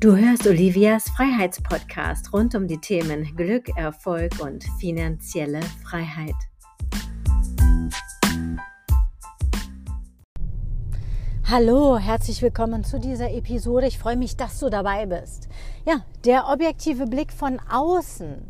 Du 0.00 0.14
hörst 0.14 0.46
Olivias 0.46 1.10
Freiheitspodcast 1.10 2.32
rund 2.32 2.54
um 2.54 2.68
die 2.68 2.78
Themen 2.78 3.34
Glück, 3.34 3.68
Erfolg 3.76 4.38
und 4.40 4.62
finanzielle 4.78 5.60
Freiheit. 5.82 6.36
Hallo, 11.50 11.98
herzlich 11.98 12.40
willkommen 12.42 12.84
zu 12.84 13.00
dieser 13.00 13.32
Episode. 13.32 13.88
Ich 13.88 13.98
freue 13.98 14.16
mich, 14.16 14.36
dass 14.36 14.60
du 14.60 14.70
dabei 14.70 15.04
bist. 15.06 15.48
Ja, 15.84 16.04
der 16.24 16.46
objektive 16.46 17.06
Blick 17.06 17.32
von 17.32 17.58
außen. 17.68 18.48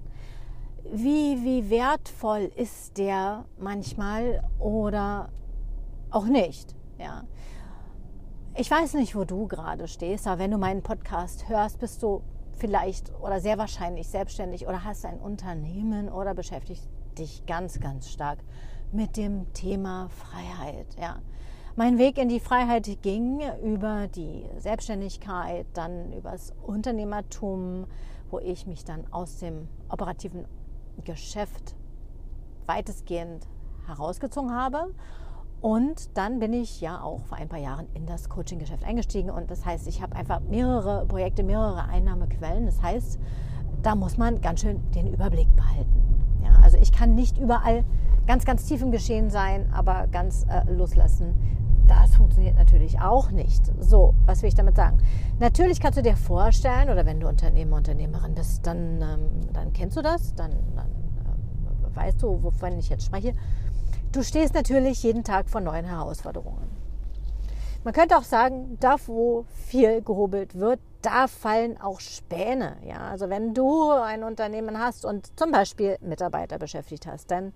Wie, 0.92 1.42
wie 1.42 1.70
wertvoll 1.70 2.52
ist 2.56 2.98
der 2.98 3.46
manchmal 3.58 4.42
oder 4.58 5.30
auch 6.10 6.26
nicht? 6.26 6.76
Ja. 6.98 7.24
Ich 8.60 8.72
weiß 8.72 8.94
nicht, 8.94 9.14
wo 9.14 9.22
du 9.22 9.46
gerade 9.46 9.86
stehst, 9.86 10.26
aber 10.26 10.40
wenn 10.40 10.50
du 10.50 10.58
meinen 10.58 10.82
Podcast 10.82 11.48
hörst, 11.48 11.78
bist 11.78 12.02
du 12.02 12.22
vielleicht 12.56 13.14
oder 13.20 13.38
sehr 13.38 13.56
wahrscheinlich 13.56 14.08
selbstständig 14.08 14.66
oder 14.66 14.82
hast 14.82 15.06
ein 15.06 15.20
Unternehmen 15.20 16.08
oder 16.08 16.34
beschäftigst 16.34 16.88
dich 17.16 17.46
ganz, 17.46 17.78
ganz 17.78 18.10
stark 18.10 18.40
mit 18.90 19.16
dem 19.16 19.52
Thema 19.52 20.08
Freiheit. 20.08 20.88
Ja. 21.00 21.20
Mein 21.76 21.98
Weg 21.98 22.18
in 22.18 22.28
die 22.28 22.40
Freiheit 22.40 23.00
ging 23.00 23.42
über 23.62 24.08
die 24.08 24.44
Selbstständigkeit, 24.58 25.64
dann 25.74 26.12
übers 26.12 26.52
Unternehmertum, 26.66 27.86
wo 28.28 28.40
ich 28.40 28.66
mich 28.66 28.84
dann 28.84 29.06
aus 29.12 29.38
dem 29.38 29.68
operativen 29.88 30.46
Geschäft 31.04 31.76
weitestgehend 32.66 33.46
herausgezogen 33.86 34.52
habe 34.52 34.92
und 35.60 36.16
dann 36.16 36.38
bin 36.38 36.52
ich 36.52 36.80
ja 36.80 37.02
auch 37.02 37.24
vor 37.24 37.36
ein 37.36 37.48
paar 37.48 37.58
Jahren 37.58 37.86
in 37.94 38.06
das 38.06 38.28
Coaching-Geschäft 38.28 38.84
eingestiegen. 38.84 39.30
Und 39.30 39.50
das 39.50 39.66
heißt, 39.66 39.88
ich 39.88 40.00
habe 40.02 40.14
einfach 40.14 40.40
mehrere 40.40 41.04
Projekte, 41.06 41.42
mehrere 41.42 41.88
Einnahmequellen. 41.88 42.66
Das 42.66 42.80
heißt, 42.80 43.18
da 43.82 43.94
muss 43.96 44.16
man 44.16 44.40
ganz 44.40 44.60
schön 44.60 44.80
den 44.92 45.08
Überblick 45.08 45.54
behalten. 45.56 46.40
Ja, 46.44 46.60
also 46.62 46.78
ich 46.78 46.92
kann 46.92 47.14
nicht 47.14 47.38
überall 47.38 47.84
ganz, 48.26 48.44
ganz 48.44 48.66
tief 48.66 48.82
im 48.82 48.92
Geschehen 48.92 49.30
sein, 49.30 49.68
aber 49.72 50.06
ganz 50.06 50.46
äh, 50.48 50.70
loslassen. 50.70 51.34
Das 51.88 52.14
funktioniert 52.14 52.56
natürlich 52.56 53.00
auch 53.00 53.30
nicht. 53.30 53.72
So, 53.80 54.14
was 54.26 54.42
will 54.42 54.48
ich 54.50 54.54
damit 54.54 54.76
sagen? 54.76 54.98
Natürlich 55.40 55.80
kannst 55.80 55.98
du 55.98 56.02
dir 56.02 56.16
vorstellen, 56.16 56.90
oder 56.90 57.04
wenn 57.06 57.18
du 57.18 57.26
Unternehmer, 57.26 57.76
Unternehmerin 57.76 58.34
bist, 58.34 58.64
dann, 58.66 59.00
ähm, 59.00 59.52
dann 59.52 59.72
kennst 59.72 59.96
du 59.96 60.02
das, 60.02 60.34
dann, 60.34 60.52
dann 60.76 60.86
äh, 60.86 61.96
weißt 61.96 62.22
du, 62.22 62.42
wovon 62.42 62.78
ich 62.78 62.90
jetzt 62.90 63.06
spreche 63.06 63.32
Du 64.10 64.22
stehst 64.22 64.54
natürlich 64.54 65.02
jeden 65.02 65.22
Tag 65.22 65.50
vor 65.50 65.60
neuen 65.60 65.84
Herausforderungen. 65.84 66.70
Man 67.84 67.92
könnte 67.92 68.16
auch 68.16 68.22
sagen, 68.24 68.78
da 68.80 68.96
wo 69.06 69.44
viel 69.66 70.00
gehobelt 70.00 70.58
wird, 70.58 70.80
da 71.02 71.26
fallen 71.28 71.78
auch 71.80 72.00
Späne. 72.00 72.76
Ja? 72.84 73.08
Also 73.08 73.28
wenn 73.28 73.52
du 73.52 73.90
ein 73.90 74.24
Unternehmen 74.24 74.78
hast 74.78 75.04
und 75.04 75.38
zum 75.38 75.52
Beispiel 75.52 75.98
Mitarbeiter 76.00 76.58
beschäftigt 76.58 77.06
hast, 77.06 77.30
dann 77.30 77.52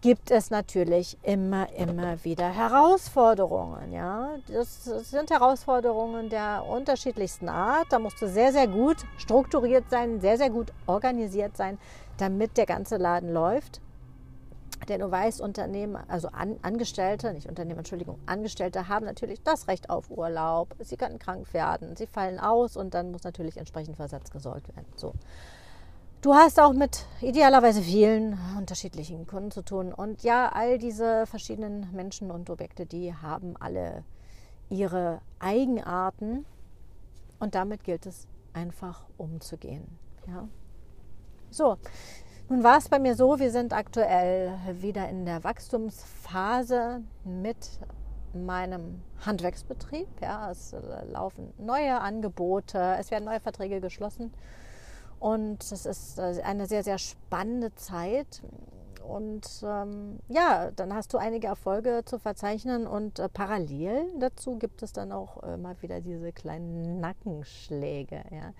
gibt 0.00 0.30
es 0.30 0.50
natürlich 0.50 1.18
immer, 1.22 1.72
immer 1.74 2.24
wieder 2.24 2.48
Herausforderungen. 2.48 3.92
Ja? 3.92 4.30
Das 4.48 4.84
sind 4.84 5.30
Herausforderungen 5.30 6.30
der 6.30 6.64
unterschiedlichsten 6.66 7.50
Art. 7.50 7.86
Da 7.90 7.98
musst 7.98 8.20
du 8.22 8.28
sehr, 8.28 8.52
sehr 8.52 8.66
gut 8.66 8.96
strukturiert 9.18 9.90
sein, 9.90 10.20
sehr, 10.20 10.38
sehr 10.38 10.50
gut 10.50 10.72
organisiert 10.86 11.56
sein, 11.56 11.78
damit 12.16 12.56
der 12.56 12.66
ganze 12.66 12.96
Laden 12.96 13.32
läuft. 13.32 13.80
Denn 14.88 15.00
du 15.00 15.10
weißt, 15.10 15.40
Unternehmen, 15.40 15.96
also 16.08 16.28
An 16.28 16.58
Angestellte, 16.62 17.32
nicht 17.32 17.48
Unternehmen, 17.48 17.78
Entschuldigung, 17.78 18.18
Angestellte 18.26 18.88
haben 18.88 19.04
natürlich 19.04 19.42
das 19.42 19.68
Recht 19.68 19.90
auf 19.90 20.10
Urlaub. 20.10 20.74
Sie 20.80 20.96
können 20.96 21.18
krank 21.18 21.52
werden, 21.52 21.96
sie 21.96 22.06
fallen 22.06 22.38
aus 22.38 22.76
und 22.76 22.94
dann 22.94 23.10
muss 23.10 23.24
natürlich 23.24 23.56
entsprechend 23.56 23.96
Versatz 23.96 24.30
gesorgt 24.30 24.68
werden. 24.68 24.86
So. 24.96 25.12
Du 26.22 26.34
hast 26.34 26.58
auch 26.58 26.72
mit 26.72 27.06
idealerweise 27.20 27.82
vielen 27.82 28.38
unterschiedlichen 28.58 29.26
Kunden 29.26 29.50
zu 29.50 29.62
tun. 29.62 29.92
Und 29.92 30.22
ja, 30.22 30.50
all 30.52 30.78
diese 30.78 31.26
verschiedenen 31.26 31.92
Menschen 31.92 32.30
und 32.30 32.50
Objekte, 32.50 32.86
die 32.86 33.14
haben 33.14 33.56
alle 33.58 34.02
ihre 34.68 35.20
Eigenarten. 35.38 36.44
Und 37.38 37.54
damit 37.54 37.84
gilt 37.84 38.06
es 38.06 38.26
einfach 38.54 39.04
umzugehen. 39.18 39.86
Ja. 40.26 40.48
So, 41.50 41.76
nun 42.48 42.62
war 42.62 42.78
es 42.78 42.88
bei 42.88 42.98
mir 42.98 43.14
so, 43.16 43.38
wir 43.38 43.50
sind 43.50 43.72
aktuell 43.72 44.52
wieder 44.80 45.08
in 45.08 45.24
der 45.24 45.42
Wachstumsphase 45.42 47.02
mit 47.24 47.80
meinem 48.32 49.02
Handwerksbetrieb. 49.24 50.08
Ja, 50.20 50.50
es 50.50 50.74
laufen 51.10 51.52
neue 51.58 52.00
Angebote, 52.00 52.96
es 52.98 53.10
werden 53.10 53.24
neue 53.24 53.40
Verträge 53.40 53.80
geschlossen 53.80 54.32
und 55.18 55.60
es 55.60 55.86
ist 55.86 56.18
äh, 56.18 56.42
eine 56.44 56.66
sehr, 56.66 56.84
sehr 56.84 56.98
spannende 56.98 57.74
Zeit. 57.74 58.42
Und 59.02 59.62
ähm, 59.64 60.18
ja, 60.28 60.70
dann 60.72 60.92
hast 60.92 61.14
du 61.14 61.18
einige 61.18 61.46
Erfolge 61.46 62.02
zu 62.04 62.18
verzeichnen 62.18 62.88
und 62.88 63.20
äh, 63.20 63.28
parallel 63.28 64.08
dazu 64.18 64.58
gibt 64.58 64.82
es 64.82 64.92
dann 64.92 65.12
auch 65.12 65.42
äh, 65.44 65.56
mal 65.56 65.80
wieder 65.80 66.00
diese 66.00 66.32
kleinen 66.32 67.00
Nackenschläge. 67.00 68.24
Ja. 68.30 68.52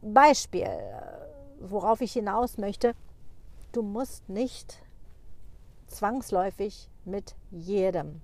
Beispiel, 0.00 0.62
äh, 0.62 0.70
worauf 1.60 2.00
ich 2.00 2.14
hinaus 2.14 2.56
möchte 2.56 2.94
Du 3.74 3.82
musst 3.82 4.28
nicht 4.28 4.78
zwangsläufig 5.88 6.88
mit 7.04 7.34
jedem 7.50 8.20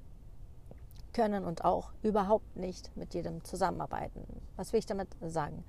können 1.13 1.45
und 1.45 1.65
auch 1.65 1.91
überhaupt 2.05 2.57
nicht 2.57 2.97
mit 2.97 3.15
jedem 3.15 3.43
zusammenarbeiten. 3.43 4.25
Was 4.55 4.73
will 4.73 4.79
ich 4.79 4.87
damit 4.87 5.09
sagen? 5.27 5.65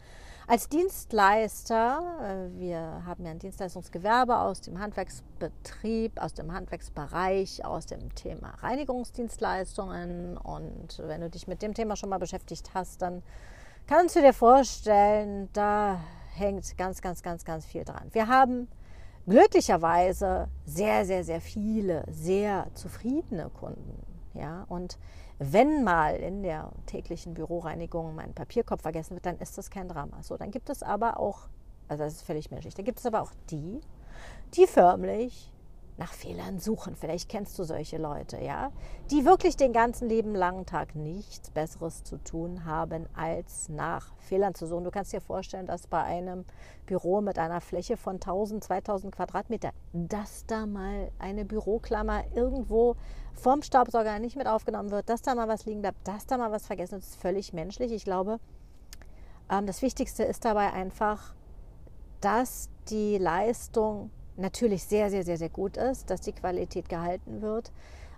Als 0.45 0.69
Dienstleister, 0.69 1.99
äh, 2.21 2.59
wir 2.59 3.01
haben 3.07 3.25
ja 3.25 3.31
ein 3.31 3.39
Dienstleistungsgewerbe 3.39 4.37
aus 4.37 4.61
dem 4.61 4.79
Handwerksbetrieb, 4.79 6.21
aus 6.21 6.35
dem 6.35 6.53
Handwerksbereich, 6.53 7.65
aus 7.65 7.87
dem 7.87 8.13
Thema 8.13 8.51
Reinigungsdienstleistungen 8.59 10.37
und 10.37 10.99
wenn 10.99 11.21
du 11.21 11.29
dich 11.31 11.47
mit 11.47 11.63
dem 11.63 11.73
Thema 11.73 11.95
schon 11.95 12.09
mal 12.09 12.19
beschäftigt 12.19 12.75
hast, 12.75 13.01
dann 13.01 13.23
kannst 13.87 14.15
du 14.15 14.21
dir 14.21 14.33
vorstellen, 14.33 15.49
da 15.53 15.99
hängt 16.35 16.77
ganz, 16.77 17.01
ganz, 17.01 17.23
ganz, 17.23 17.45
ganz 17.45 17.65
viel 17.65 17.83
dran. 17.83 18.09
Wir 18.11 18.27
haben 18.27 18.67
glücklicherweise 19.31 20.47
sehr, 20.65 21.05
sehr, 21.05 21.23
sehr 21.23 21.41
viele, 21.41 22.03
sehr 22.09 22.67
zufriedene 22.73 23.49
Kunden. 23.49 24.05
Ja, 24.33 24.65
und 24.69 24.97
wenn 25.39 25.83
mal 25.83 26.15
in 26.15 26.43
der 26.43 26.71
täglichen 26.85 27.33
Büroreinigung 27.33 28.15
mein 28.15 28.33
Papierkopf 28.33 28.81
vergessen 28.81 29.15
wird, 29.15 29.25
dann 29.25 29.37
ist 29.39 29.57
das 29.57 29.69
kein 29.69 29.87
Drama. 29.87 30.21
So, 30.21 30.37
dann 30.37 30.51
gibt 30.51 30.69
es 30.69 30.83
aber 30.83 31.19
auch, 31.19 31.49
also 31.87 32.03
das 32.03 32.13
ist 32.13 32.21
völlig 32.21 32.51
menschlich, 32.51 32.75
dann 32.75 32.85
gibt 32.85 32.99
es 32.99 33.05
aber 33.05 33.21
auch 33.21 33.31
die, 33.49 33.81
die 34.53 34.67
förmlich 34.67 35.51
nach 36.01 36.13
Fehlern 36.13 36.59
suchen. 36.59 36.95
Vielleicht 36.95 37.29
kennst 37.29 37.59
du 37.59 37.63
solche 37.63 37.99
Leute, 37.99 38.39
ja, 38.41 38.71
die 39.11 39.23
wirklich 39.23 39.55
den 39.55 39.71
ganzen 39.71 40.09
lieben 40.09 40.33
langen 40.33 40.65
Tag 40.65 40.95
nichts 40.95 41.51
Besseres 41.51 42.03
zu 42.03 42.17
tun 42.17 42.65
haben, 42.65 43.05
als 43.13 43.69
nach 43.69 44.11
Fehlern 44.17 44.55
zu 44.55 44.65
suchen. 44.65 44.83
Du 44.83 44.89
kannst 44.89 45.13
dir 45.13 45.21
vorstellen, 45.21 45.67
dass 45.67 45.85
bei 45.85 46.01
einem 46.01 46.43
Büro 46.87 47.21
mit 47.21 47.37
einer 47.37 47.61
Fläche 47.61 47.97
von 47.97 48.15
1000, 48.15 48.63
2000 48.63 49.15
Quadratmeter, 49.15 49.69
dass 49.93 50.47
da 50.47 50.65
mal 50.65 51.11
eine 51.19 51.45
Büroklammer 51.45 52.23
irgendwo 52.33 52.95
vom 53.35 53.61
Staubsauger 53.61 54.17
nicht 54.17 54.35
mit 54.35 54.47
aufgenommen 54.47 54.89
wird, 54.89 55.07
dass 55.07 55.21
da 55.21 55.35
mal 55.35 55.47
was 55.47 55.67
liegen 55.67 55.81
bleibt, 55.81 56.07
dass 56.07 56.25
da 56.25 56.39
mal 56.39 56.51
was 56.51 56.65
vergessen 56.65 56.93
wird, 56.93 57.03
ist 57.03 57.15
völlig 57.15 57.53
menschlich. 57.53 57.91
Ich 57.91 58.05
glaube, 58.05 58.39
ähm, 59.51 59.67
das 59.67 59.83
Wichtigste 59.83 60.23
ist 60.23 60.45
dabei 60.45 60.73
einfach, 60.73 61.35
dass 62.21 62.69
die 62.89 63.19
Leistung 63.19 64.09
natürlich 64.37 64.83
sehr, 64.83 65.09
sehr, 65.09 65.23
sehr, 65.23 65.37
sehr 65.37 65.49
gut 65.49 65.77
ist, 65.77 66.09
dass 66.09 66.21
die 66.21 66.33
Qualität 66.33 66.89
gehalten 66.89 67.41
wird. 67.41 67.71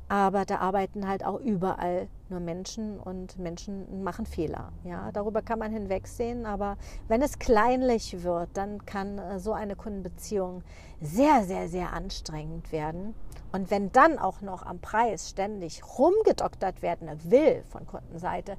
Aber 0.09 0.45
da 0.45 0.57
arbeiten 0.57 1.07
halt 1.07 1.25
auch 1.25 1.39
überall 1.39 2.07
nur 2.29 2.39
Menschen 2.39 2.99
und 2.99 3.39
Menschen 3.39 4.03
machen 4.03 4.25
Fehler. 4.25 4.73
Ja, 4.83 5.11
darüber 5.11 5.41
kann 5.41 5.59
man 5.59 5.71
hinwegsehen. 5.71 6.45
Aber 6.45 6.77
wenn 7.07 7.21
es 7.21 7.39
kleinlich 7.39 8.23
wird, 8.23 8.49
dann 8.53 8.85
kann 8.85 9.17
äh, 9.17 9.39
so 9.39 9.53
eine 9.53 9.75
Kundenbeziehung 9.75 10.63
sehr, 11.01 11.43
sehr, 11.45 11.69
sehr 11.69 11.93
anstrengend 11.93 12.71
werden. 12.71 13.15
Und 13.51 13.71
wenn 13.71 13.91
dann 13.91 14.19
auch 14.19 14.41
noch 14.41 14.65
am 14.65 14.79
Preis 14.79 15.29
ständig 15.29 15.83
rumgedoktert 15.97 16.81
werden 16.81 17.09
will 17.23 17.63
von 17.69 17.87
Kundenseite, 17.87 18.57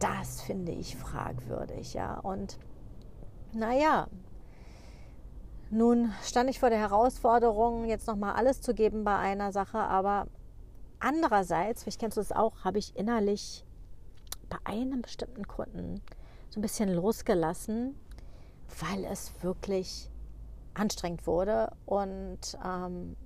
das 0.00 0.40
finde 0.40 0.72
ich 0.72 0.96
fragwürdig. 0.96 1.94
Ja, 1.94 2.18
und 2.18 2.58
naja, 3.52 4.06
nun 5.70 6.12
stand 6.24 6.50
ich 6.50 6.58
vor 6.58 6.70
der 6.70 6.80
Herausforderung, 6.80 7.84
jetzt 7.84 8.06
nochmal 8.06 8.34
alles 8.34 8.60
zu 8.60 8.74
geben 8.74 9.04
bei 9.04 9.16
einer 9.16 9.52
Sache, 9.52 9.78
aber 9.78 10.26
andererseits, 10.98 11.82
vielleicht 11.82 12.00
kennst 12.00 12.16
du 12.16 12.20
es 12.20 12.32
auch, 12.32 12.64
habe 12.64 12.78
ich 12.78 12.96
innerlich 12.96 13.64
bei 14.48 14.58
einem 14.64 15.02
bestimmten 15.02 15.46
Kunden 15.46 16.02
so 16.48 16.58
ein 16.58 16.62
bisschen 16.62 16.92
losgelassen, 16.92 17.94
weil 18.80 19.04
es 19.04 19.32
wirklich 19.42 20.10
anstrengend 20.74 21.26
wurde 21.26 21.72
und 21.86 22.58
ähm, 22.64 23.16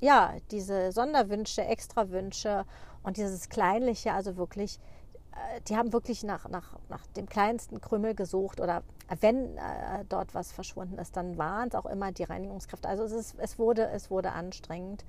ja, 0.00 0.34
diese 0.50 0.90
Sonderwünsche, 0.90 1.62
Extrawünsche 1.62 2.66
und 3.04 3.16
dieses 3.16 3.48
Kleinliche, 3.48 4.12
also 4.12 4.36
wirklich 4.36 4.80
die 5.68 5.76
haben 5.76 5.92
wirklich 5.92 6.24
nach, 6.24 6.48
nach, 6.48 6.78
nach 6.88 7.06
dem 7.16 7.26
kleinsten 7.26 7.80
Krümel 7.80 8.14
gesucht 8.14 8.60
oder 8.60 8.82
wenn 9.20 9.56
äh, 9.56 10.04
dort 10.08 10.34
was 10.34 10.52
verschwunden 10.52 10.98
ist, 10.98 11.16
dann 11.16 11.38
waren 11.38 11.68
es 11.68 11.74
auch 11.74 11.86
immer 11.86 12.12
die 12.12 12.24
Reinigungskräfte. 12.24 12.88
Also 12.88 13.04
es, 13.04 13.12
ist, 13.12 13.34
es, 13.38 13.58
wurde, 13.58 13.88
es 13.88 14.10
wurde 14.10 14.32
anstrengend. 14.32 15.04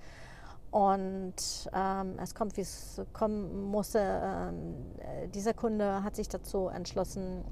Und 0.71 1.69
ähm, 1.71 2.15
es 2.19 2.33
kommt, 2.33 2.57
wie 2.57 2.61
es 2.61 2.99
kommen 3.13 3.69
musste. 3.69 3.99
Ähm, 3.99 4.73
äh, 4.97 5.27
dieser 5.27 5.53
Kunde 5.53 6.03
hat 6.03 6.15
sich 6.15 6.27
dazu 6.27 6.67
entschlossen, 6.67 7.43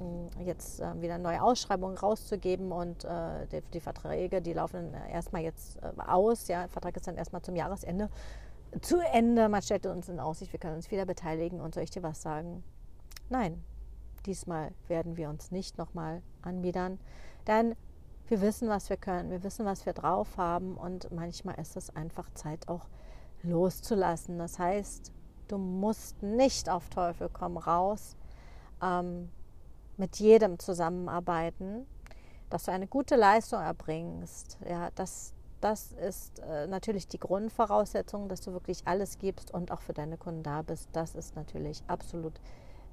jetzt 0.44 0.80
äh, 0.80 1.00
wieder 1.04 1.20
neue 1.20 1.44
Ausschreibungen 1.44 2.00
rauszugeben 2.00 2.72
und 2.72 3.06
äh, 3.06 3.46
die, 3.52 3.62
die, 3.74 3.80
Verträge, 3.80 4.42
die 4.42 4.54
laufen 4.54 4.96
erstmal 5.12 5.44
jetzt 5.44 5.78
äh, 5.84 6.02
aus. 6.02 6.48
Ja, 6.48 6.62
der 6.62 6.70
Vertrag 6.70 6.98
ist 6.98 7.08
dann 7.08 7.16
erstmal 7.16 7.44
zum 7.44 7.56
Jahresende 7.56 8.10
zu 8.80 9.00
Ende. 9.00 9.50
Man 9.50 9.62
stellte 9.62 9.92
uns 9.92 10.08
in 10.10 10.20
Aussicht, 10.20 10.54
wir 10.54 10.60
können 10.60 10.76
uns 10.76 10.92
wieder 10.92 11.06
beteiligen 11.06 11.60
und 11.60 11.74
soll 11.74 11.84
ich 11.84 11.92
dir 11.92 12.04
was 12.04 12.22
sagen? 12.22 12.64
Nein, 13.30 13.64
diesmal 14.26 14.72
werden 14.88 15.18
wir 15.18 15.30
uns 15.30 15.52
nicht 15.52 15.78
nochmal 15.78 16.22
anbiedern, 16.42 17.00
denn 17.48 17.76
wir 18.28 18.42
wissen, 18.42 18.70
was 18.70 18.90
wir 18.90 18.98
können, 18.98 19.30
wir 19.30 19.44
wissen, 19.44 19.66
was 19.66 19.86
wir 19.86 19.94
drauf 19.94 20.38
haben 20.38 20.78
und 20.78 21.12
manchmal 21.12 21.60
ist 21.60 21.76
es 21.76 21.94
einfach 21.96 22.30
Zeit 22.34 22.70
auch 22.70 22.88
loszulassen. 23.44 24.38
Das 24.38 24.58
heißt, 24.58 25.12
du 25.50 25.58
musst 25.58 26.24
nicht 26.24 26.70
auf 26.70 26.90
Teufel 26.90 27.30
komm 27.32 27.58
raus 27.58 28.16
ähm, 28.82 29.30
mit 29.98 30.18
jedem 30.18 30.60
zusammenarbeiten, 30.60 31.86
dass 32.50 32.64
du 32.64 32.72
eine 32.72 32.88
gute 32.88 33.16
Leistung 33.16 33.62
erbringst. 33.62 34.58
Ja, 34.68 34.92
das, 34.96 35.34
das 35.62 35.94
ist 35.94 36.40
äh, 36.40 36.68
natürlich 36.68 37.08
die 37.08 37.20
Grundvoraussetzung, 37.20 38.28
dass 38.28 38.42
du 38.42 38.52
wirklich 38.52 38.82
alles 38.86 39.20
gibst 39.20 39.54
und 39.54 39.72
auch 39.72 39.82
für 39.82 39.94
deine 39.94 40.18
Kunden 40.18 40.44
da 40.44 40.64
bist. 40.64 40.90
Das 40.92 41.16
ist 41.16 41.36
natürlich 41.36 41.84
absolut 41.88 42.34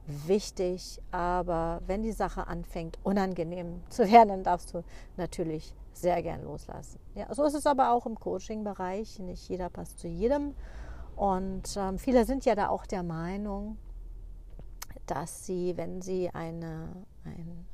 wichtig. 0.07 1.01
Aber 1.11 1.81
wenn 1.87 2.03
die 2.03 2.13
Sache 2.13 2.47
anfängt, 2.47 2.99
unangenehm 3.03 3.83
zu 3.89 4.11
werden, 4.11 4.29
dann 4.29 4.43
darfst 4.45 4.75
du 4.75 4.83
natürlich 5.17 5.75
sehr 5.93 6.23
gern 6.23 6.45
loslassen. 6.45 7.01
Ja, 7.15 7.35
so 7.35 7.45
ist 7.45 7.55
es 7.55 7.67
aber 7.67 7.93
auch 7.93 8.07
im 8.07 8.19
Coaching-Bereich. 8.21 9.19
Nicht 9.19 9.49
jeder 9.49 9.69
passt 9.69 9.99
zu 9.99 10.07
jedem. 10.07 10.55
Und 11.17 11.77
ähm, 11.77 11.99
viele 11.99 12.25
sind 12.25 12.45
ja 12.45 12.55
da 12.55 12.69
auch 12.69 12.87
der 12.87 13.03
Meinung, 13.03 13.77
dass 15.07 15.47
sie, 15.47 15.77
wenn 15.77 16.01
sie 16.01 16.31
eine, 16.31 16.89
ein, 17.25 17.67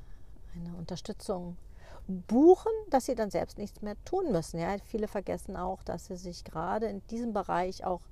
eine 0.55 0.75
Unterstützung 0.76 1.56
buchen, 2.06 2.73
dass 2.91 3.06
sie 3.06 3.15
dann 3.15 3.31
selbst 3.31 3.59
nichts 3.59 3.83
mehr 3.83 3.97
tun 4.05 4.31
müssen. 4.33 4.59
Ja, 4.59 4.77
viele 4.85 5.09
vergessen 5.09 5.56
auch, 5.56 5.83
dass 5.83 6.06
sie 6.06 6.17
sich 6.17 6.45
gerade 6.45 6.87
in 6.87 7.06
diesem 7.09 7.33
Bereich 7.33 7.85
auch 7.85 8.03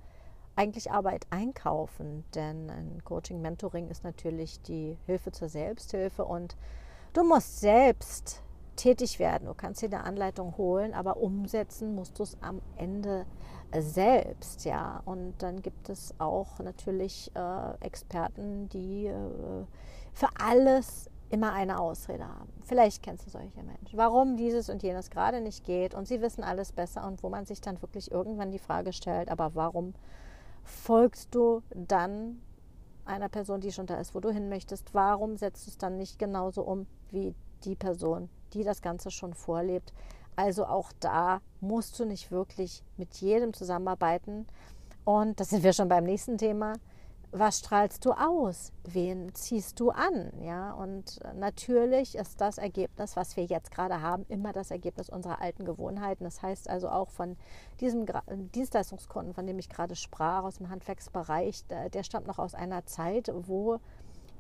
eigentlich 0.57 0.91
Arbeit 0.91 1.27
einkaufen. 1.31 2.25
Denn 2.35 2.71
ein 2.71 3.03
Coaching, 3.05 3.41
Mentoring 3.41 3.89
ist 3.89 4.05
natürlich 4.05 4.61
die 4.63 4.97
Hilfe 5.07 5.33
zur 5.33 5.49
Selbsthilfe 5.49 6.25
und 6.25 6.57
du 7.13 7.25
musst 7.25 7.61
selbst 7.61 8.43
tätig 8.77 9.19
werden. 9.19 9.47
Du 9.47 9.55
kannst 9.55 9.83
dir 9.83 9.87
eine 9.87 10.05
Anleitung 10.05 10.57
holen, 10.57 10.95
aber 10.95 11.19
umsetzen 11.19 11.95
musst 11.95 12.19
du 12.19 12.23
es 12.23 12.37
am 12.41 12.61
Ende 12.77 13.27
selbst, 13.79 14.65
ja. 14.65 15.03
Und 15.05 15.35
dann 15.39 15.63
gibt 15.63 15.89
es 15.89 16.15
auch 16.19 16.59
natürlich 16.61 17.31
äh, 17.35 17.85
Experten, 17.85 18.69
die 18.71 19.07
äh, 19.07 19.67
für 20.13 20.29
alles 20.39 21.11
immer 21.33 21.53
eine 21.53 21.81
Ausrede 21.81 22.29
haben. 22.29 22.53
Vielleicht 22.63 23.03
kennst 23.03 23.27
du 23.27 23.31
solche 23.31 23.63
Menschen. 23.63 23.97
Warum 23.99 24.37
dieses 24.37 24.69
und 24.69 24.83
jenes 24.83 25.11
gerade 25.11 25.41
nicht 25.41 25.65
geht 25.65 25.95
und 25.95 26.07
sie 26.07 26.21
wissen 26.21 26.45
alles 26.45 26.73
besser 26.73 27.07
und 27.07 27.23
wo 27.23 27.31
man 27.31 27.47
sich 27.47 27.61
dann 27.61 27.81
wirklich 27.81 28.13
irgendwann 28.13 28.51
die 28.51 28.59
Frage 28.59 28.93
stellt, 28.93 29.31
aber 29.31 29.55
warum 29.55 29.95
folgst 30.63 31.35
du 31.35 31.63
dann 31.75 32.41
einer 33.05 33.29
Person, 33.29 33.61
die 33.61 33.73
schon 33.73 33.87
da 33.87 33.97
ist, 33.97 34.15
wo 34.15 34.21
du 34.21 34.31
hin 34.31 34.49
möchtest? 34.49 34.95
Warum 34.95 35.37
setzt 35.37 35.67
du 35.67 35.71
es 35.71 35.79
dann 35.79 35.97
nicht 35.97 36.19
genauso 36.19 36.63
um 36.63 36.87
wie 37.11 37.35
die 37.65 37.75
Person, 37.75 38.29
die 38.53 38.65
das 38.65 38.83
Ganze 38.83 39.11
schon 39.11 39.35
vorlebt. 39.35 39.93
Also 40.37 40.67
auch 40.67 40.93
da 41.01 41.41
musst 41.61 41.99
du 41.99 42.05
nicht 42.05 42.31
wirklich 42.31 42.83
mit 42.97 43.15
jedem 43.17 43.53
zusammenarbeiten. 43.53 44.47
Und 45.05 45.41
das 45.41 45.51
sind 45.51 45.63
wir 45.63 45.73
schon 45.73 45.89
beim 45.89 46.05
nächsten 46.05 46.39
Thema. 46.39 46.75
Was 47.35 47.61
strahlst 47.61 48.05
du 48.05 48.13
aus? 48.13 48.73
Wen 48.85 49.35
ziehst 49.35 49.81
du 49.81 49.89
an? 49.91 50.33
Ja, 50.43 50.75
und 50.75 51.19
natürlich 51.35 52.15
ist 52.15 52.43
das 52.43 52.59
Ergebnis, 52.59 53.17
was 53.17 53.39
wir 53.39 53.45
jetzt 53.47 53.71
gerade 53.71 54.03
haben, 54.03 54.27
immer 54.29 54.53
das 54.53 54.71
Ergebnis 54.71 55.09
unserer 55.09 55.41
alten 55.41 55.65
Gewohnheiten. 55.65 56.25
Das 56.25 56.43
heißt 56.43 56.69
also 56.69 56.91
auch 56.91 57.09
von 57.09 57.39
diesem 57.81 58.05
Dienstleistungskunden, 58.55 59.33
von 59.33 59.47
dem 59.47 59.59
ich 59.59 59.71
gerade 59.71 59.97
sprach, 59.97 60.45
aus 60.45 60.59
dem 60.59 60.69
Handwerksbereich, 60.69 61.65
der 61.67 62.03
stammt 62.03 62.27
noch 62.27 62.39
aus 62.39 62.55
einer 62.55 62.85
Zeit, 62.85 63.33
wo 63.35 63.79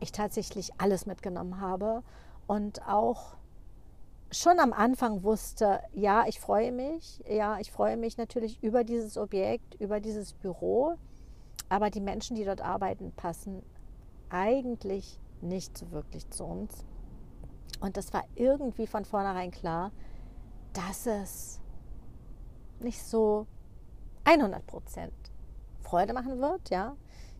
ich 0.01 0.13
tatsächlich 0.13 0.71
alles 0.77 1.07
mitgenommen 1.07 1.63
habe 1.63 2.03
und 2.47 2.87
auch 2.87 3.37
schon 4.31 4.61
am 4.61 4.75
Anfang 4.75 5.23
wusste, 5.23 5.81
ja, 5.95 6.27
ich 6.27 6.41
freue 6.41 6.73
mich, 6.73 7.23
ja, 7.27 7.59
ich 7.59 7.73
freue 7.73 7.97
mich 7.97 8.19
natürlich 8.19 8.63
über 8.63 8.85
dieses 8.85 9.17
Objekt, 9.17 9.77
über 9.77 9.99
dieses 10.01 10.35
Büro, 10.35 10.97
aber 11.73 11.89
die 11.89 12.03
Menschen, 12.03 12.37
die 12.37 12.45
dort 12.45 12.61
arbeiten, 12.61 13.13
passen 13.13 13.63
eigentlich 14.29 15.19
nicht 15.41 15.79
so 15.79 15.91
wirklich 15.91 16.29
zu 16.29 16.45
uns. 16.45 16.85
Und 17.81 17.97
das 17.97 18.13
war 18.13 18.25
irgendwie 18.35 18.87
von 18.87 19.07
vornherein 19.07 19.51
klar, 19.51 19.91
dass 20.75 21.07
es 21.07 21.63
nicht 22.79 23.03
so 23.03 23.47
100 24.25 24.67
Prozent 24.67 25.15
Freude 25.81 26.13
machen 26.13 26.41
wird, 26.41 26.69
ja. 26.69 26.95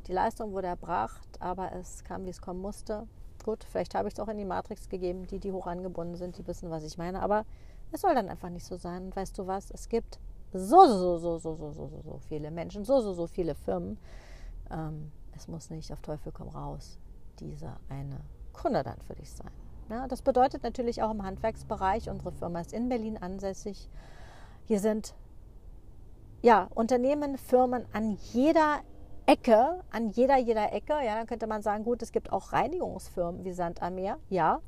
Die 0.07 0.15
Leistung 0.15 0.53
wurde 0.53 0.69
erbracht, 0.69 1.29
aber 1.39 1.73
es 1.73 2.03
kam, 2.03 2.25
wie 2.25 2.31
es 2.31 2.41
kommen 2.41 2.63
musste. 2.63 3.07
Gut, 3.45 3.65
vielleicht 3.65 3.95
habe 3.95 4.09
ich 4.09 4.15
es 4.15 4.21
auch 4.21 4.29
in 4.29 4.39
die 4.39 4.47
Matrix 4.47 4.89
gegeben, 4.89 5.27
die, 5.27 5.41
die 5.41 5.53
hoch 5.53 5.67
angebunden 5.67 6.17
sind, 6.17 6.39
die 6.39 6.47
wissen, 6.47 6.71
was 6.71 6.85
ich 6.85 6.97
meine. 6.97 7.21
Aber 7.21 7.45
es 7.91 8.01
soll 8.01 8.15
dann 8.15 8.31
einfach 8.31 8.49
nicht 8.49 8.65
so 8.65 8.79
sein. 8.79 9.15
Weißt 9.15 9.37
du 9.37 9.47
was? 9.47 9.71
Es 9.71 9.91
gibt 9.91 10.21
so, 10.53 10.87
so, 10.87 11.19
so, 11.19 11.39
so, 11.39 11.39
so, 11.39 11.73
so, 11.73 11.73
so, 11.73 12.03
so 12.03 12.19
viele 12.29 12.51
Menschen, 12.51 12.85
so, 12.85 13.01
so, 13.01 13.13
so 13.13 13.27
viele 13.27 13.55
Firmen. 13.55 13.99
Ähm, 14.71 15.11
es 15.35 15.49
muss 15.49 15.71
nicht 15.71 15.93
auf 15.93 16.01
Teufel 16.01 16.33
komm 16.33 16.49
raus 16.49 16.99
dieser 17.41 17.81
eine 17.89 18.21
Kunde 18.53 18.83
dann 18.83 19.01
für 19.01 19.15
dich 19.15 19.33
sein. 19.33 19.51
Ja, 19.91 20.07
das 20.07 20.23
bedeutet 20.23 20.63
natürlich 20.63 21.03
auch 21.03 21.11
im 21.11 21.23
Handwerksbereich, 21.25 22.09
unsere 22.09 22.33
Firma 22.33 22.61
ist 22.61 22.73
in 22.73 22.89
Berlin 22.89 23.17
ansässig. 23.17 23.89
Hier 24.65 24.79
sind 24.79 25.15
ja, 26.43 26.69
Unternehmen, 26.75 27.39
Firmen 27.39 27.87
an 27.93 28.19
jeder 28.33 28.81
Ecke, 29.27 29.81
an 29.91 30.11
jeder, 30.11 30.37
jeder 30.37 30.73
Ecke. 30.73 30.95
Ja, 31.05 31.15
dann 31.15 31.27
könnte 31.27 31.47
man 31.47 31.63
sagen, 31.63 31.85
gut, 31.85 32.03
es 32.03 32.11
gibt 32.13 32.33
auch 32.33 32.53
Reinigungsfirmen 32.53 33.45
wie 33.45 33.53
Sand 33.53 33.81
am 33.81 33.95
Meer. 33.95 34.19
Ja, 34.29 34.61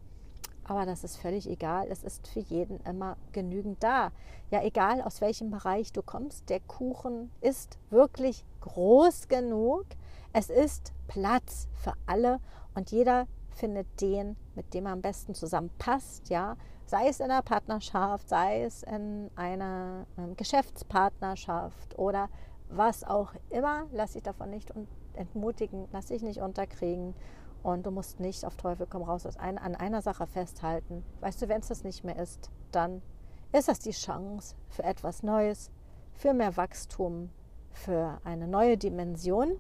aber 0.64 0.87
das 0.87 1.04
ist 1.04 1.16
völlig 1.16 1.49
egal. 1.49 1.88
Es 1.90 2.02
ist 2.02 2.26
für 2.26 2.40
jeden 2.40 2.80
immer 2.80 3.16
genügend 3.33 3.83
da. 3.83 4.12
Ja, 4.50 4.62
egal 4.62 5.02
aus 5.02 5.21
welchem 5.21 5.50
Bereich 5.50 5.92
du 5.92 6.02
kommst, 6.02 6.49
der 6.50 6.61
Kuchen 6.61 7.30
ist 7.40 7.78
wirklich 7.90 8.44
groß 8.61 9.28
genug. 9.28 9.85
Es 10.33 10.50
ist 10.50 10.92
Platz 11.06 11.68
für 11.75 11.92
alle 12.06 12.40
und 12.75 12.90
jeder 12.90 13.26
findet 13.50 14.00
den, 14.00 14.37
mit 14.54 14.75
dem 14.75 14.87
er 14.87 14.92
am 14.92 15.02
besten 15.02 15.35
zusammenpasst. 15.35 16.28
Ja, 16.28 16.56
sei 16.87 17.09
es 17.09 17.21
in 17.21 17.26
einer 17.26 17.42
Partnerschaft, 17.42 18.28
sei 18.28 18.64
es 18.64 18.83
in 18.83 19.30
einer 19.37 20.06
ähm, 20.18 20.37
Geschäftspartnerschaft 20.37 21.99
oder 21.99 22.28
was 22.68 23.04
auch 23.04 23.33
immer, 23.50 23.87
lass 23.92 24.12
dich 24.12 24.23
davon 24.23 24.50
nicht 24.50 24.73
entmutigen, 25.14 25.87
lass 25.92 26.06
dich 26.06 26.23
nicht 26.23 26.40
unterkriegen. 26.40 27.14
Und 27.64 27.87
du 27.87 27.90
musst 27.90 28.21
nicht 28.21 28.44
auf 28.44 28.56
Teufel 28.56 28.87
komm 28.88 29.02
raus 29.02 29.26
an 29.38 29.59
einer 29.59 30.02
Sache 30.02 30.26
festhalten. 30.26 31.02
Weißt 31.21 31.40
du, 31.40 31.49
wenn 31.49 31.61
es 31.61 31.68
das 31.68 31.83
nicht 31.83 32.04
mehr 32.04 32.16
ist, 32.16 32.50
dann 32.73 33.00
ist 33.52 33.68
das 33.68 33.78
die 33.78 33.92
Chance 33.92 34.54
für 34.68 34.85
etwas 34.85 35.23
Neues, 35.23 35.71
für 36.12 36.35
mehr 36.35 36.59
Wachstum, 36.59 37.30
für 37.73 38.21
eine 38.23 38.49
neue 38.49 38.76
Dimension. 38.76 39.59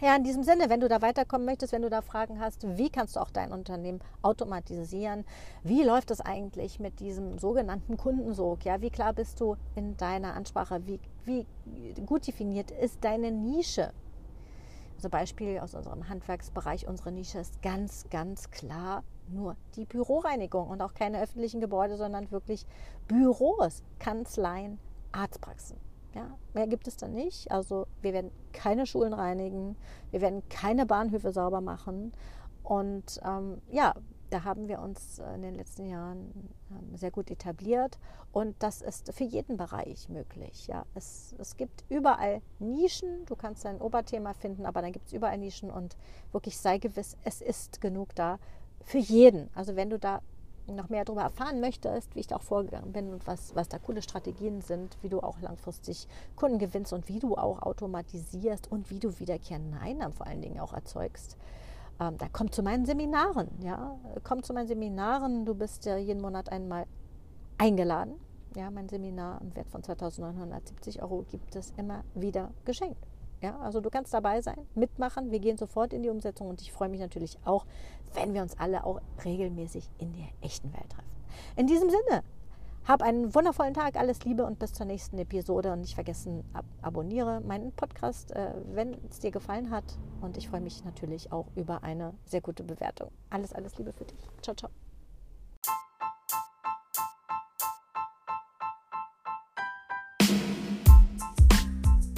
Ja, 0.00 0.16
in 0.16 0.24
diesem 0.24 0.44
Sinne, 0.44 0.70
wenn 0.70 0.80
du 0.80 0.88
da 0.88 1.02
weiterkommen 1.02 1.44
möchtest, 1.44 1.74
wenn 1.74 1.82
du 1.82 1.90
da 1.90 2.00
Fragen 2.00 2.40
hast, 2.40 2.66
wie 2.78 2.88
kannst 2.88 3.16
du 3.16 3.20
auch 3.20 3.30
dein 3.30 3.52
Unternehmen 3.52 4.00
automatisieren? 4.22 5.26
Wie 5.62 5.82
läuft 5.82 6.10
es 6.10 6.22
eigentlich 6.22 6.80
mit 6.80 7.00
diesem 7.00 7.38
sogenannten 7.38 7.98
Kundensog? 7.98 8.64
Ja, 8.64 8.80
wie 8.80 8.90
klar 8.90 9.12
bist 9.12 9.40
du 9.40 9.56
in 9.74 9.98
deiner 9.98 10.34
Ansprache? 10.34 10.86
Wie, 10.86 11.00
wie 11.24 11.46
gut 12.06 12.26
definiert 12.26 12.70
ist 12.70 13.04
deine 13.04 13.30
Nische? 13.30 13.92
Also 14.96 15.08
Beispiel 15.08 15.58
aus 15.58 15.74
unserem 15.74 16.08
Handwerksbereich, 16.08 16.86
unsere 16.86 17.12
Nische 17.12 17.38
ist 17.38 17.62
ganz, 17.62 18.06
ganz 18.10 18.50
klar 18.50 19.02
nur 19.28 19.56
die 19.76 19.84
Büroreinigung 19.84 20.68
und 20.68 20.82
auch 20.82 20.94
keine 20.94 21.20
öffentlichen 21.22 21.60
Gebäude, 21.60 21.96
sondern 21.96 22.30
wirklich 22.30 22.66
Büros, 23.08 23.82
Kanzleien, 23.98 24.78
Arztpraxen. 25.12 25.78
Ja, 26.14 26.38
mehr 26.52 26.68
gibt 26.68 26.86
es 26.86 26.96
dann 26.96 27.12
nicht. 27.12 27.50
Also 27.50 27.86
wir 28.00 28.12
werden 28.12 28.30
keine 28.52 28.86
Schulen 28.86 29.12
reinigen, 29.12 29.76
wir 30.10 30.20
werden 30.20 30.48
keine 30.48 30.86
Bahnhöfe 30.86 31.32
sauber 31.32 31.60
machen. 31.60 32.12
Und 32.62 33.20
ähm, 33.24 33.60
ja, 33.70 33.94
da 34.30 34.44
haben 34.44 34.68
wir 34.68 34.80
uns 34.80 35.20
in 35.34 35.42
den 35.42 35.54
letzten 35.54 35.86
Jahren 35.86 36.50
ähm, 36.70 36.96
sehr 36.96 37.10
gut 37.10 37.30
etabliert 37.30 37.98
und 38.32 38.54
das 38.62 38.82
ist 38.82 39.12
für 39.12 39.24
jeden 39.24 39.56
Bereich 39.56 40.08
möglich. 40.08 40.66
Ja. 40.66 40.84
Es, 40.94 41.34
es 41.38 41.56
gibt 41.56 41.84
überall 41.88 42.40
Nischen, 42.58 43.24
du 43.26 43.36
kannst 43.36 43.64
dein 43.64 43.80
Oberthema 43.80 44.34
finden, 44.34 44.66
aber 44.66 44.82
dann 44.82 44.92
gibt 44.92 45.06
es 45.06 45.12
überall 45.12 45.38
Nischen 45.38 45.70
und 45.70 45.96
wirklich 46.32 46.58
sei 46.58 46.78
gewiss, 46.78 47.16
es 47.24 47.40
ist 47.40 47.80
genug 47.80 48.14
da 48.14 48.38
für 48.82 48.98
jeden. 48.98 49.50
Also 49.54 49.76
wenn 49.76 49.90
du 49.90 49.98
da 49.98 50.20
noch 50.66 50.88
mehr 50.88 51.04
darüber 51.04 51.22
erfahren 51.22 51.60
möchtest, 51.60 52.14
wie 52.14 52.20
ich 52.20 52.26
da 52.26 52.36
auch 52.36 52.42
vorgegangen 52.42 52.92
bin 52.92 53.12
und 53.12 53.26
was, 53.26 53.54
was 53.54 53.68
da 53.68 53.78
coole 53.78 54.02
Strategien 54.02 54.62
sind, 54.62 54.96
wie 55.02 55.08
du 55.08 55.20
auch 55.20 55.38
langfristig 55.40 56.08
Kunden 56.36 56.58
gewinnst 56.58 56.92
und 56.92 57.08
wie 57.08 57.18
du 57.18 57.36
auch 57.36 57.62
automatisierst 57.62 58.70
und 58.70 58.90
wie 58.90 58.98
du 58.98 59.18
wiederkehrende 59.18 59.78
Einnahmen 59.78 60.14
vor 60.14 60.26
allen 60.26 60.40
Dingen 60.40 60.60
auch 60.60 60.72
erzeugst, 60.72 61.36
ähm, 62.00 62.18
da 62.18 62.28
kommt 62.28 62.54
zu 62.54 62.62
meinen 62.62 62.86
Seminaren. 62.86 63.48
Ja, 63.60 63.98
komm 64.22 64.42
zu 64.42 64.52
meinen 64.52 64.68
Seminaren. 64.68 65.44
Du 65.44 65.54
bist 65.54 65.84
ja 65.84 65.96
jeden 65.96 66.20
Monat 66.20 66.50
einmal 66.50 66.86
eingeladen. 67.58 68.14
Ja, 68.56 68.70
mein 68.70 68.88
Seminar 68.88 69.40
im 69.40 69.54
Wert 69.56 69.68
von 69.68 69.82
2.970 69.82 71.02
Euro 71.02 71.24
gibt 71.28 71.56
es 71.56 71.72
immer 71.76 72.04
wieder 72.14 72.50
geschenkt. 72.64 73.04
Ja, 73.42 73.58
also 73.58 73.80
du 73.80 73.90
kannst 73.90 74.14
dabei 74.14 74.40
sein, 74.40 74.58
mitmachen. 74.74 75.30
Wir 75.30 75.38
gehen 75.38 75.58
sofort 75.58 75.92
in 75.92 76.02
die 76.02 76.08
Umsetzung 76.08 76.48
und 76.48 76.62
ich 76.62 76.72
freue 76.72 76.88
mich 76.88 77.00
natürlich 77.00 77.38
auch, 77.44 77.66
wenn 78.14 78.32
wir 78.32 78.42
uns 78.42 78.58
alle 78.58 78.84
auch 78.84 79.00
regelmäßig 79.24 79.90
in 79.98 80.12
der 80.14 80.28
echten 80.40 80.72
Welt 80.72 80.88
treffen. 80.88 81.10
In 81.56 81.66
diesem 81.66 81.90
Sinne, 81.90 82.22
hab 82.86 83.02
einen 83.02 83.34
wundervollen 83.34 83.74
Tag, 83.74 83.96
alles 83.96 84.24
Liebe 84.24 84.44
und 84.44 84.58
bis 84.58 84.72
zur 84.74 84.86
nächsten 84.86 85.18
Episode. 85.18 85.72
Und 85.72 85.80
nicht 85.80 85.94
vergessen, 85.94 86.44
ab 86.52 86.64
abonniere 86.82 87.40
meinen 87.40 87.72
Podcast, 87.72 88.32
äh, 88.32 88.52
wenn 88.72 88.96
es 89.10 89.20
dir 89.20 89.30
gefallen 89.30 89.70
hat. 89.70 89.84
Und 90.20 90.36
ich 90.36 90.48
freue 90.48 90.60
mich 90.60 90.84
natürlich 90.84 91.32
auch 91.32 91.46
über 91.56 91.82
eine 91.82 92.12
sehr 92.26 92.40
gute 92.40 92.62
Bewertung. 92.62 93.10
Alles, 93.30 93.52
alles 93.52 93.76
Liebe 93.78 93.92
für 93.92 94.04
dich. 94.04 94.18
Ciao, 94.42 94.54
ciao. 94.54 94.83